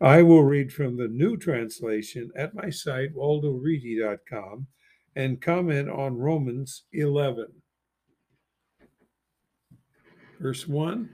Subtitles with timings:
[0.00, 4.66] I will read from the new translation at my site, waldoreedy.com,
[5.16, 7.46] and comment on Romans 11.
[10.38, 11.10] Verse 1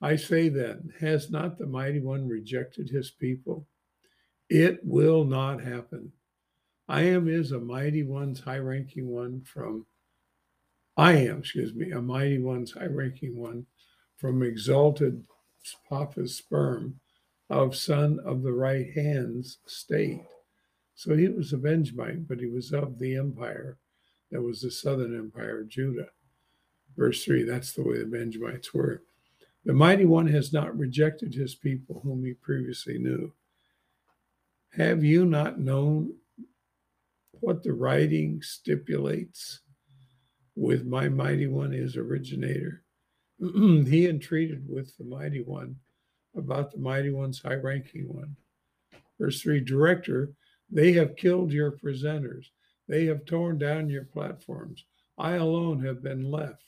[0.00, 3.66] I say then, has not the mighty one rejected his people?
[4.48, 6.12] It will not happen.
[6.86, 9.86] I am is a mighty one's high ranking one from,
[10.96, 13.66] I am, excuse me, a mighty one's high ranking one
[14.16, 15.24] from exalted
[15.88, 17.00] Papa's sperm
[17.48, 20.22] of son of the right hand's state.
[20.94, 23.78] So he was a Benjamite, but he was of the empire
[24.30, 26.08] that was the southern empire of Judah.
[26.96, 29.02] Verse 3, that's the way the Benjamites were.
[29.64, 33.32] The mighty one has not rejected his people whom he previously knew.
[34.72, 36.14] Have you not known
[37.32, 39.60] what the writing stipulates
[40.54, 42.82] with my mighty one, his originator?
[43.38, 45.76] he entreated with the mighty one
[46.36, 48.36] about the mighty one's high ranking one.
[49.18, 50.32] Verse 3 Director,
[50.70, 52.46] they have killed your presenters,
[52.88, 54.84] they have torn down your platforms.
[55.18, 56.62] I alone have been left.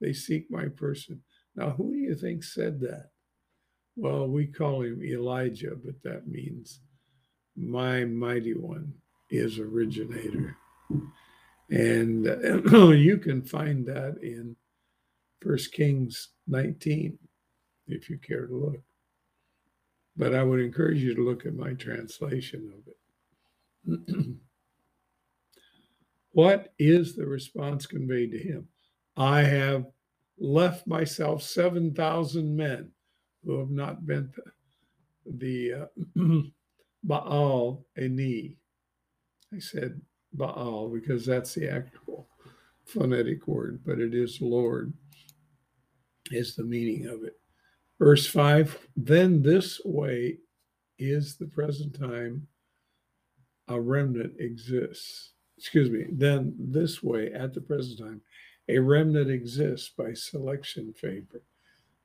[0.00, 1.22] They seek my person.
[1.54, 3.10] Now, who do you think said that?
[3.96, 6.80] Well, we call him Elijah, but that means
[7.56, 8.92] my mighty one
[9.30, 10.56] is originator.
[11.70, 14.56] And uh, you can find that in
[15.40, 17.18] First Kings 19,
[17.86, 18.82] if you care to look.
[20.16, 24.26] But I would encourage you to look at my translation of it.
[26.32, 28.68] what is the response conveyed to him?
[29.16, 29.86] I have
[30.38, 32.90] left myself 7,000 men
[33.44, 34.42] who have not bent the,
[35.26, 35.86] the uh,
[37.04, 38.56] Baal a knee.
[39.52, 40.00] I said
[40.32, 42.28] Baal because that's the actual
[42.84, 44.92] phonetic word, but it is Lord,
[46.30, 47.38] is the meaning of it.
[47.98, 50.38] Verse 5 Then this way
[50.98, 52.46] is the present time
[53.68, 55.32] a remnant exists.
[55.56, 58.20] Excuse me, then this way at the present time
[58.68, 61.42] a remnant exists by selection favor.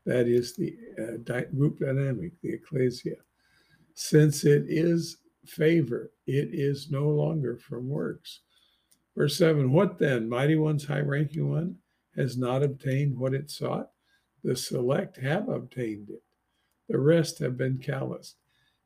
[0.06, 3.18] That is the uh, di- group dynamic, the ecclesia.
[3.94, 8.42] Since it is favor, it is no longer from works.
[9.16, 10.30] Verse 7 What then?
[10.30, 11.76] Mighty one's high ranking one
[12.16, 13.90] has not obtained what it sought.
[14.44, 16.24] The select have obtained it.
[16.88, 18.36] The rest have been calloused.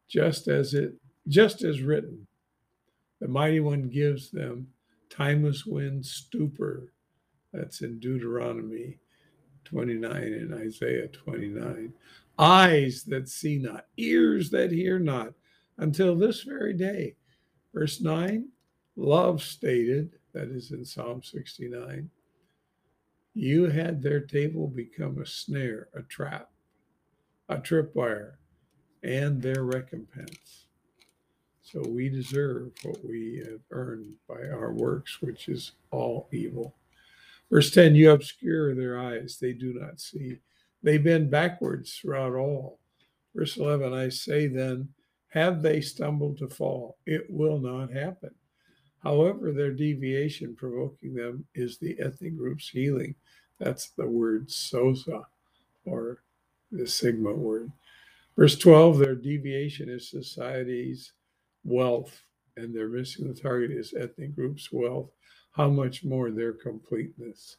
[0.09, 0.95] Just as it
[1.27, 2.27] just as written,
[3.21, 4.67] the mighty one gives them
[5.09, 6.91] timeless wind stupor
[7.53, 8.97] that's in Deuteronomy
[9.63, 11.93] 29 and Isaiah 29.
[12.37, 15.33] Eyes that see not, ears that hear not,
[15.77, 17.15] until this very day.
[17.73, 18.49] Verse 9,
[18.95, 22.09] love stated, that is in Psalm 69,
[23.33, 26.49] you had their table become a snare, a trap,
[27.49, 28.33] a tripwire,
[29.03, 30.65] and their recompense.
[31.61, 36.75] So we deserve what we have earned by our works, which is all evil.
[37.49, 40.39] Verse 10 You obscure their eyes, they do not see.
[40.83, 42.79] They bend backwards throughout all.
[43.35, 44.89] Verse 11 I say then,
[45.29, 46.97] have they stumbled to fall?
[47.07, 48.35] It will not happen.
[49.03, 53.15] However, their deviation provoking them is the ethnic group's healing.
[53.59, 55.25] That's the word sozo
[55.85, 56.23] or
[56.71, 57.71] the sigma word.
[58.37, 61.11] Verse 12 their deviation is society's
[61.63, 62.23] wealth,
[62.55, 65.11] and they're missing the target is ethnic group's wealth
[65.53, 67.57] how much more their completeness.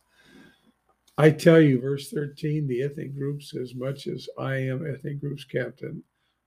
[1.16, 5.44] I tell you, verse 13, the ethnic groups, as much as I am ethnic groups
[5.44, 6.02] captain,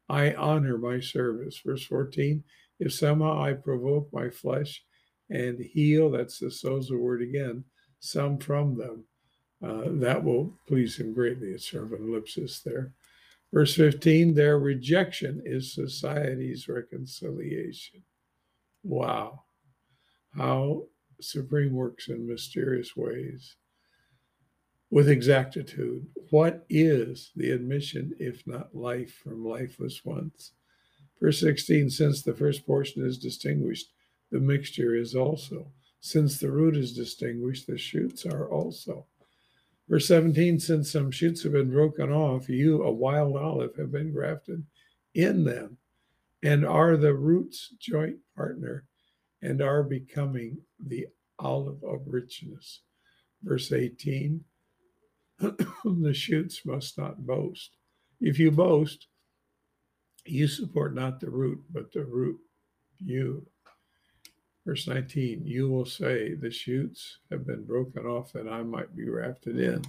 [0.09, 1.57] I honor my service.
[1.65, 2.43] Verse 14,
[2.79, 4.83] if somehow I provoke my flesh
[5.29, 7.63] and heal, that's the sozo word again,
[7.99, 9.05] some from them,
[9.63, 11.49] uh, that will please him greatly.
[11.49, 12.93] It's sort of an ellipsis there.
[13.53, 18.03] Verse 15, their rejection is society's reconciliation.
[18.83, 19.43] Wow.
[20.35, 20.83] How
[21.19, 23.55] supreme works in mysterious ways
[24.89, 26.05] with exactitude.
[26.29, 30.53] What is the admission, if not life, from lifeless ones?
[31.19, 33.87] Verse 16 Since the first portion is distinguished,
[34.31, 35.71] the mixture is also.
[35.99, 39.05] Since the root is distinguished, the shoots are also.
[39.89, 44.11] Verse 17 Since some shoots have been broken off, you, a wild olive, have been
[44.11, 44.63] grafted
[45.15, 45.77] in them
[46.43, 48.85] and are the root's joint partner
[49.41, 51.07] and are becoming the
[51.39, 52.81] olive of richness.
[53.43, 54.43] Verse 18
[55.39, 57.77] the shoots must not boast.
[58.19, 59.07] If you boast,
[60.25, 62.39] you support not the root, but the root
[62.97, 63.45] you.
[64.67, 69.05] Verse 19, you will say, The shoots have been broken off that I might be
[69.05, 69.81] grafted in.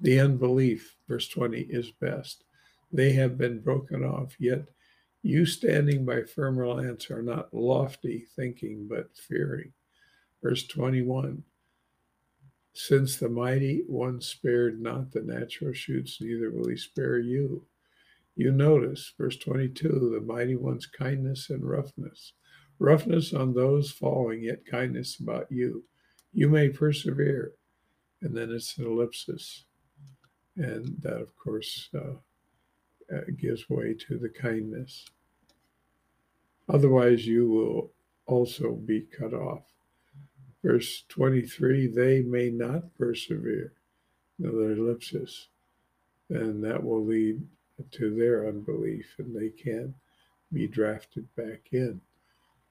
[0.00, 2.44] The unbelief, verse 20, is best.
[2.92, 4.68] they have been broken off, yet
[5.24, 9.72] you standing by firmer lance are not lofty thinking, but fearing.
[10.40, 11.42] Verse 21
[12.74, 17.66] Since the mighty one spared not the natural shoots, neither will he spare you.
[18.36, 22.34] You notice, verse 22, the mighty one's kindness and roughness.
[22.78, 25.84] Roughness on those falling, yet kindness about you.
[26.32, 27.52] You may persevere.
[28.22, 29.64] And then it's an ellipsis.
[30.56, 32.16] And that, of course, uh,
[33.14, 35.06] uh, gives way to the kindness.
[36.68, 37.92] Otherwise, you will
[38.26, 39.62] also be cut off.
[40.62, 43.72] Verse 23 they may not persevere.
[44.38, 45.48] Another ellipsis.
[46.28, 47.40] And that will lead
[47.92, 49.94] to their unbelief, and they can
[50.52, 52.00] be drafted back in.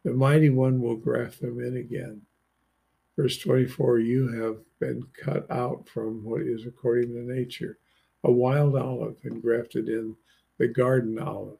[0.05, 2.21] The mighty one will graft them in again.
[3.17, 7.79] Verse 24 You have been cut out from what is according to nature,
[8.23, 10.15] a wild olive, and grafted in
[10.59, 11.57] the garden olive.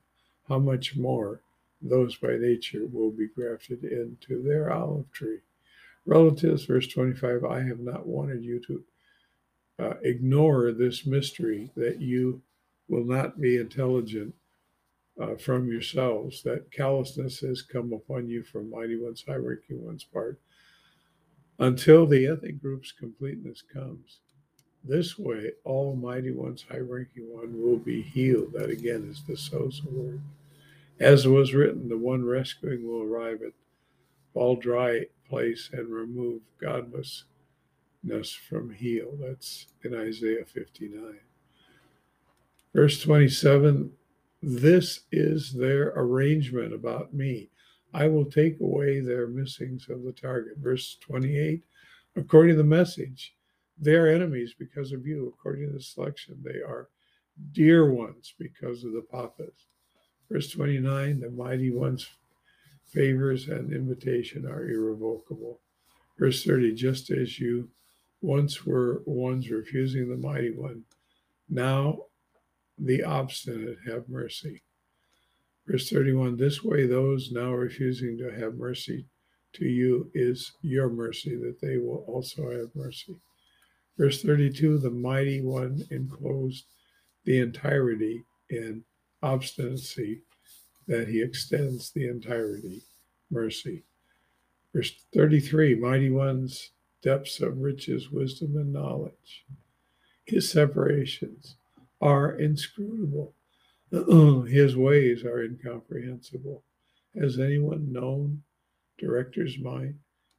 [0.48, 1.42] How much more
[1.82, 5.40] those by nature will be grafted into their olive tree?
[6.06, 8.84] Relatives, verse 25 I have not wanted you to
[9.80, 12.44] uh, ignore this mystery that you
[12.88, 14.36] will not be intelligent
[15.20, 20.04] uh, from yourselves, that callousness has come upon you from mighty one's high ranking one's
[20.04, 20.40] part,
[21.58, 24.20] until the ethnic group's completeness comes.
[24.88, 28.54] This way, Almighty One's high ranking one will be healed.
[28.54, 30.22] That again is the sozo word.
[31.00, 33.54] As was written, the one rescuing will arrive at
[34.36, 37.26] all dry place and remove godlessness
[38.48, 39.18] from heel.
[39.20, 41.20] That's in Isaiah 59.
[42.74, 43.92] Verse 27
[44.42, 47.50] This is their arrangement about me.
[47.94, 50.58] I will take away their missings of the target.
[50.58, 51.64] Verse 28
[52.18, 53.36] According to the message,
[53.78, 55.28] they are enemies because of you.
[55.28, 56.90] According to the selection, they are
[57.52, 59.68] dear ones because of the papas.
[60.30, 62.08] Verse 29 The mighty one's
[62.86, 65.60] favors and invitation are irrevocable.
[66.18, 67.70] Verse 30 Just as you
[68.22, 70.84] once were ones refusing the mighty one,
[71.50, 72.00] now
[72.78, 74.62] the obstinate have mercy.
[75.68, 79.06] Verse 31 This way, those now refusing to have mercy
[79.54, 83.16] to you is your mercy, that they will also have mercy.
[83.98, 86.66] Verse 32 The mighty one enclosed
[87.24, 88.84] the entirety in
[89.24, 90.22] obstinacy,
[90.88, 92.84] that he extends the entirety,
[93.32, 93.84] mercy.
[94.74, 96.72] Verse 33 Mighty one's
[97.02, 99.46] depths of riches, wisdom, and knowledge,
[100.26, 101.56] his separations
[102.06, 103.34] are inscrutable.
[104.48, 106.64] His ways are incomprehensible.
[107.20, 108.44] Has anyone known
[109.00, 109.96] director's mind?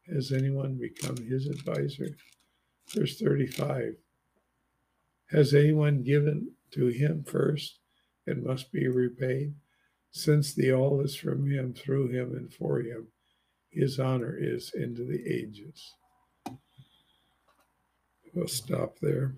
[0.07, 2.17] Has anyone become his advisor?
[2.95, 3.97] Verse 35
[5.31, 7.81] Has anyone given to him first
[8.27, 9.55] and must be repaid?
[10.13, 13.09] Since the all is from him, through him, and for him,
[13.71, 15.93] his honor is into the ages.
[18.33, 19.35] We'll stop there.